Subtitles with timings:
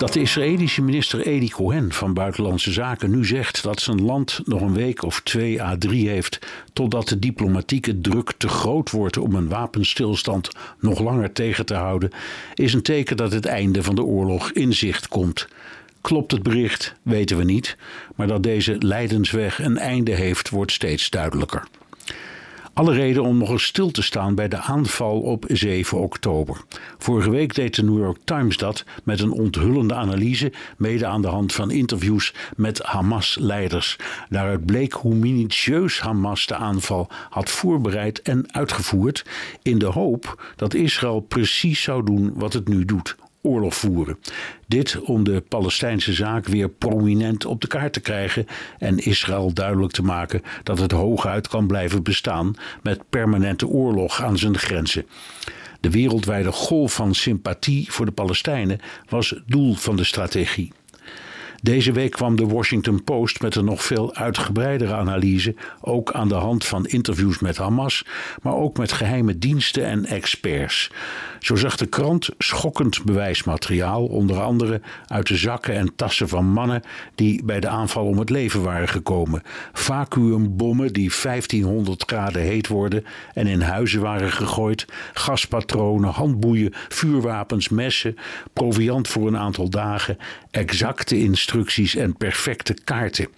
[0.00, 4.60] Dat de Israëlische minister Eli Cohen van Buitenlandse Zaken nu zegt dat zijn land nog
[4.60, 6.38] een week of twee à drie heeft
[6.72, 12.10] totdat de diplomatieke druk te groot wordt om een wapenstilstand nog langer tegen te houden,
[12.54, 15.48] is een teken dat het einde van de oorlog in zicht komt.
[16.00, 17.76] Klopt het bericht, weten we niet,
[18.16, 21.66] maar dat deze lijdensweg een einde heeft, wordt steeds duidelijker.
[22.80, 26.60] Alle reden om nog eens stil te staan bij de aanval op 7 oktober.
[26.98, 31.28] Vorige week deed de New York Times dat met een onthullende analyse, mede aan de
[31.28, 33.96] hand van interviews met Hamas-leiders.
[34.28, 39.24] Daaruit bleek hoe minutieus Hamas de aanval had voorbereid en uitgevoerd,
[39.62, 44.18] in de hoop dat Israël precies zou doen wat het nu doet: oorlog voeren.
[44.66, 48.46] Dit om de Palestijnse zaak weer prominent op de kaart te krijgen
[48.78, 54.38] en Israël duidelijk te maken dat het hooguit kan blijven bestaan met permanente oorlog aan
[54.38, 55.06] zijn grenzen.
[55.80, 60.72] De wereldwijde golf van sympathie voor de Palestijnen was doel van de strategie.
[61.62, 66.34] Deze week kwam de Washington Post met een nog veel uitgebreidere analyse, ook aan de
[66.34, 68.04] hand van interviews met Hamas,
[68.42, 70.90] maar ook met geheime diensten en experts.
[71.40, 76.82] Zo zag de krant schokkend bewijsmateriaal, onder andere uit de zakken en tassen van mannen
[77.14, 79.42] die bij de aanval om het leven waren gekomen.
[79.72, 83.04] Vacuumbommen die 1500 graden heet worden
[83.34, 88.16] en in huizen waren gegooid, gaspatronen, handboeien, vuurwapens, messen,
[88.52, 90.18] proviand voor een aantal dagen,
[90.50, 93.28] exacte instructies en perfecte kaarten.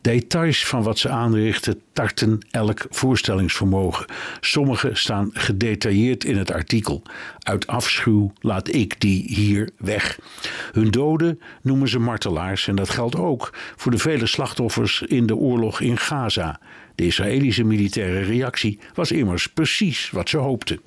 [0.00, 4.06] Details van wat ze aanrichten tarten elk voorstellingsvermogen.
[4.40, 7.02] Sommige staan gedetailleerd in het artikel.
[7.44, 10.18] Uit afschuw laat ik die hier weg.
[10.72, 15.36] Hun doden noemen ze martelaars en dat geldt ook voor de vele slachtoffers in de
[15.36, 16.60] oorlog in Gaza.
[16.94, 20.80] De Israëlische militaire reactie was immers precies wat ze hoopten.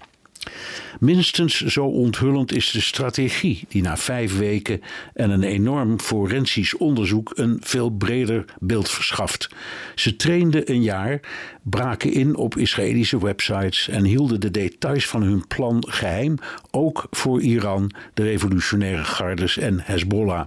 [0.99, 4.81] Minstens zo onthullend is de strategie die na vijf weken
[5.13, 9.49] en een enorm forensisch onderzoek een veel breder beeld verschaft.
[9.95, 11.19] Ze trainden een jaar,
[11.63, 16.37] braken in op Israëlische websites en hielden de details van hun plan geheim,
[16.71, 20.45] ook voor Iran, de revolutionaire gardes en Hezbollah.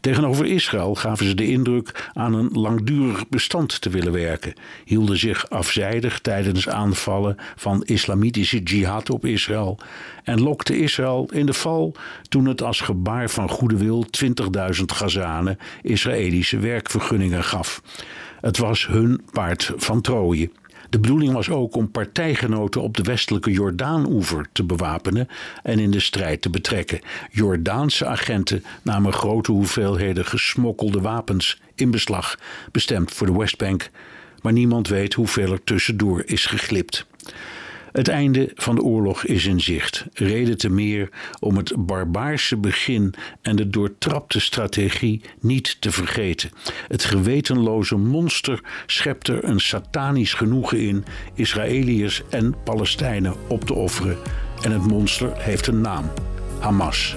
[0.00, 4.52] Tegenover Israël gaven ze de indruk aan een langdurig bestand te willen werken,
[4.84, 9.78] hielden zich afzijdig tijdens aanvallen van islamitische jihad Israël
[10.24, 11.94] en lokten Israël in de val
[12.28, 17.82] toen het als gebaar van goede wil 20.000 Gazanen Israëlische werkvergunningen gaf.
[18.40, 20.50] Het was hun paard van Troje.
[20.90, 25.28] De bedoeling was ook om partijgenoten op de westelijke Jordaanoever te bewapenen
[25.62, 27.00] en in de strijd te betrekken.
[27.30, 32.38] Jordaanse agenten namen grote hoeveelheden gesmokkelde wapens in beslag,
[32.72, 33.90] bestemd voor de Westbank,
[34.42, 37.06] maar niemand weet hoeveel er tussendoor is geglipt.
[37.98, 40.06] Het einde van de oorlog is in zicht.
[40.12, 41.08] Reden te meer
[41.40, 46.50] om het barbaarse begin en de doortrapte strategie niet te vergeten.
[46.88, 51.04] Het gewetenloze monster schept er een satanisch genoegen in
[51.34, 54.16] Israëliërs en Palestijnen op te offeren.
[54.62, 56.10] En het monster heeft een naam:
[56.58, 57.16] Hamas.